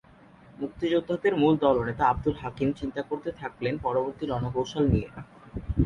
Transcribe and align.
মুক্তিযোদ্ধাদের 0.57 1.33
মূল 1.35 1.53
দলনেতা 1.57 2.03
আবদুল 2.07 2.35
হাকিম 2.41 2.69
চিন্তা 2.79 3.01
করতে 3.01 3.29
থাকলেন 3.41 3.73
পরবর্তী 3.77 4.23
রণকৌশল 4.25 4.83
নিয়ে। 4.93 5.09